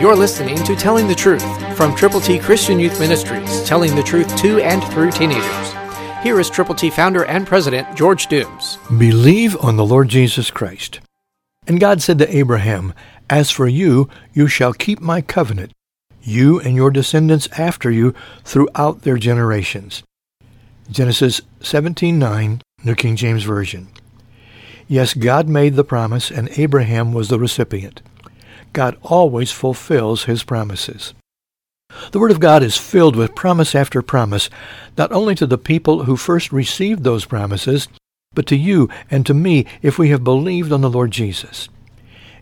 You're 0.00 0.14
listening 0.14 0.62
to 0.62 0.76
Telling 0.76 1.08
the 1.08 1.14
Truth 1.16 1.76
from 1.76 1.92
Triple 1.96 2.20
T 2.20 2.38
Christian 2.38 2.78
Youth 2.78 3.00
Ministries, 3.00 3.64
telling 3.64 3.96
the 3.96 4.02
truth 4.04 4.36
to 4.36 4.60
and 4.60 4.80
through 4.92 5.10
teenagers. 5.10 5.72
Here 6.22 6.38
is 6.38 6.48
Triple 6.48 6.76
T 6.76 6.88
founder 6.88 7.24
and 7.24 7.44
president 7.44 7.96
George 7.96 8.28
Dooms. 8.28 8.78
Believe 8.96 9.56
on 9.56 9.76
the 9.76 9.84
Lord 9.84 10.06
Jesus 10.06 10.52
Christ. 10.52 11.00
And 11.66 11.80
God 11.80 12.00
said 12.00 12.20
to 12.20 12.36
Abraham, 12.36 12.94
As 13.28 13.50
for 13.50 13.66
you, 13.66 14.08
you 14.32 14.46
shall 14.46 14.72
keep 14.72 15.00
my 15.00 15.20
covenant, 15.20 15.72
you 16.22 16.60
and 16.60 16.76
your 16.76 16.92
descendants 16.92 17.48
after 17.58 17.90
you 17.90 18.14
throughout 18.44 19.02
their 19.02 19.18
generations. 19.18 20.04
Genesis 20.88 21.40
17:9, 21.58 22.62
New 22.84 22.94
King 22.94 23.16
James 23.16 23.42
Version. 23.42 23.88
Yes, 24.86 25.12
God 25.12 25.48
made 25.48 25.74
the 25.74 25.82
promise 25.82 26.30
and 26.30 26.48
Abraham 26.56 27.12
was 27.12 27.30
the 27.30 27.38
recipient. 27.40 28.00
God 28.72 28.96
always 29.02 29.50
fulfills 29.50 30.24
his 30.24 30.44
promises. 30.44 31.14
The 32.12 32.18
Word 32.18 32.30
of 32.30 32.40
God 32.40 32.62
is 32.62 32.76
filled 32.76 33.16
with 33.16 33.34
promise 33.34 33.74
after 33.74 34.02
promise, 34.02 34.50
not 34.96 35.10
only 35.12 35.34
to 35.36 35.46
the 35.46 35.58
people 35.58 36.04
who 36.04 36.16
first 36.16 36.52
received 36.52 37.02
those 37.02 37.24
promises, 37.24 37.88
but 38.34 38.46
to 38.46 38.56
you 38.56 38.88
and 39.10 39.24
to 39.26 39.34
me 39.34 39.66
if 39.82 39.98
we 39.98 40.10
have 40.10 40.22
believed 40.22 40.70
on 40.70 40.80
the 40.80 40.90
Lord 40.90 41.10
Jesus. 41.10 41.68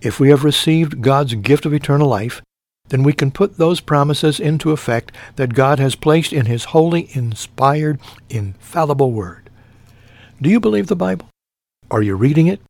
If 0.00 0.18
we 0.18 0.30
have 0.30 0.44
received 0.44 1.02
God's 1.02 1.34
gift 1.34 1.66
of 1.66 1.74
eternal 1.74 2.08
life, 2.08 2.40
then 2.88 3.02
we 3.02 3.12
can 3.12 3.30
put 3.30 3.56
those 3.56 3.80
promises 3.80 4.40
into 4.40 4.70
effect 4.70 5.12
that 5.36 5.54
God 5.54 5.78
has 5.78 5.94
placed 5.94 6.32
in 6.32 6.46
His 6.46 6.66
holy, 6.66 7.08
inspired, 7.12 8.00
infallible 8.28 9.12
Word. 9.12 9.50
Do 10.40 10.50
you 10.50 10.60
believe 10.60 10.88
the 10.88 10.96
Bible? 10.96 11.28
Are 11.90 12.02
you 12.02 12.16
reading 12.16 12.46
it? 12.48 12.60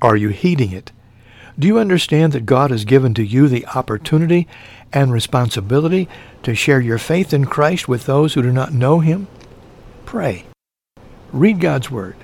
Are 0.00 0.16
you 0.16 0.30
heeding 0.30 0.72
it? 0.72 0.92
Do 1.60 1.66
you 1.66 1.78
understand 1.78 2.32
that 2.32 2.46
God 2.46 2.70
has 2.70 2.86
given 2.86 3.12
to 3.12 3.22
you 3.22 3.46
the 3.46 3.66
opportunity 3.66 4.48
and 4.94 5.12
responsibility 5.12 6.08
to 6.42 6.54
share 6.54 6.80
your 6.80 6.96
faith 6.96 7.34
in 7.34 7.44
Christ 7.44 7.86
with 7.86 8.06
those 8.06 8.32
who 8.32 8.40
do 8.40 8.50
not 8.50 8.72
know 8.72 9.00
Him? 9.00 9.28
Pray. 10.06 10.46
Read 11.34 11.60
God's 11.60 11.90
Word. 11.90 12.16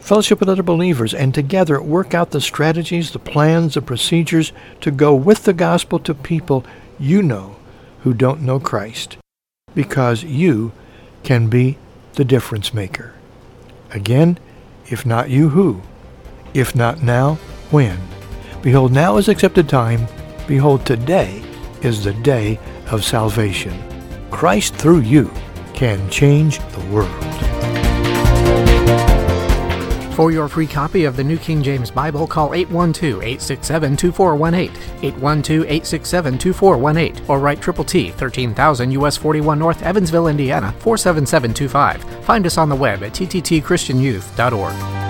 Fellowship 0.00 0.40
with 0.40 0.48
other 0.48 0.62
believers 0.62 1.12
and 1.12 1.34
together 1.34 1.82
work 1.82 2.14
out 2.14 2.30
the 2.30 2.40
strategies, 2.40 3.10
the 3.10 3.18
plans, 3.18 3.74
the 3.74 3.82
procedures 3.82 4.54
to 4.80 4.90
go 4.90 5.14
with 5.14 5.44
the 5.44 5.52
gospel 5.52 5.98
to 5.98 6.14
people 6.14 6.64
you 6.98 7.22
know 7.22 7.56
who 8.04 8.14
don't 8.14 8.40
know 8.40 8.58
Christ 8.58 9.18
because 9.74 10.24
you 10.24 10.72
can 11.24 11.48
be 11.48 11.76
the 12.14 12.24
difference 12.24 12.72
maker. 12.72 13.12
Again, 13.90 14.38
if 14.86 15.04
not 15.04 15.28
you, 15.28 15.50
who? 15.50 15.82
If 16.54 16.74
not 16.74 17.02
now, 17.02 17.34
when? 17.70 18.15
Behold, 18.66 18.90
now 18.90 19.16
is 19.16 19.28
accepted 19.28 19.68
time. 19.68 20.08
Behold, 20.48 20.84
today 20.84 21.40
is 21.82 22.02
the 22.02 22.14
day 22.14 22.58
of 22.90 23.04
salvation. 23.04 23.80
Christ 24.32 24.74
through 24.74 25.02
you 25.02 25.30
can 25.72 26.10
change 26.10 26.58
the 26.58 26.84
world. 26.92 27.08
For 30.16 30.32
your 30.32 30.48
free 30.48 30.66
copy 30.66 31.04
of 31.04 31.16
the 31.16 31.22
New 31.22 31.38
King 31.38 31.62
James 31.62 31.92
Bible, 31.92 32.26
call 32.26 32.50
812-867-2418, 32.50 34.70
812-867-2418, 35.00 37.28
or 37.28 37.38
write 37.38 37.60
Triple 37.60 37.84
T, 37.84 38.10
13000 38.10 38.90
US 38.90 39.16
41 39.16 39.60
North, 39.60 39.80
Evansville, 39.84 40.26
Indiana, 40.26 40.74
47725. 40.80 42.02
Find 42.24 42.44
us 42.44 42.58
on 42.58 42.68
the 42.68 42.74
web 42.74 43.04
at 43.04 43.12
tttchristianyouth.org. 43.12 45.05